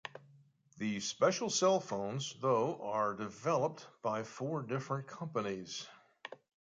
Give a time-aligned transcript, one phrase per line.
[0.79, 5.85] These special cellphones, though, are developed by four different companies.